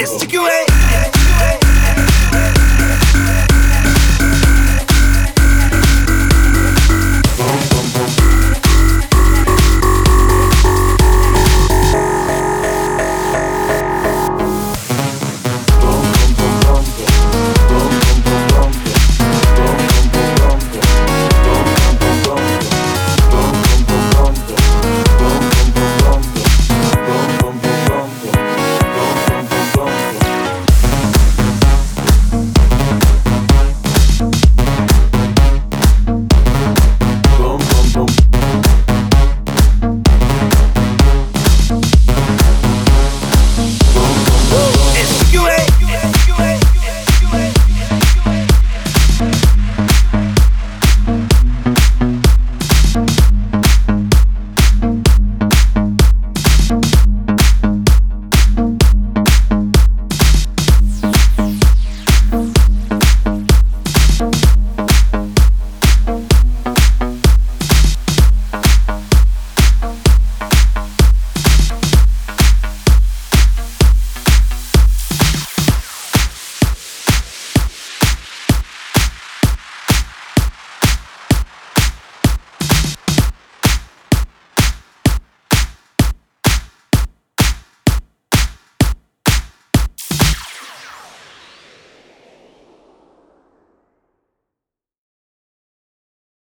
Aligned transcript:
SQA 0.00 0.69